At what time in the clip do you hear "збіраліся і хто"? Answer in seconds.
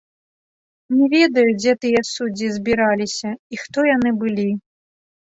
2.55-3.79